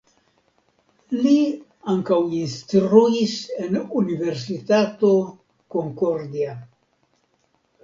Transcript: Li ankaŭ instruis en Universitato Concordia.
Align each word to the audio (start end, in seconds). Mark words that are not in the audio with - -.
Li 1.25 1.33
ankaŭ 1.93 2.17
instruis 2.37 3.37
en 3.67 3.79
Universitato 4.01 5.13
Concordia. 5.79 6.59